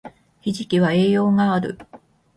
[0.39, 1.77] ひじきは栄養がある